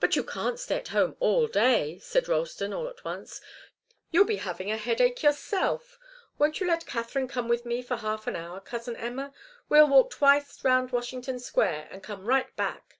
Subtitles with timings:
[0.00, 3.42] "But you can't stay at home all day," said Ralston, all at once.
[4.10, 5.98] "You'll be having a headache yourself.
[6.38, 9.34] Won't you let Katharine come with me for half an hour, cousin Emma?
[9.68, 12.96] We'll walk twice round Washington Square and come right back.